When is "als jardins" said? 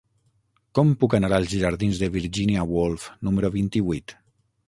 1.37-2.01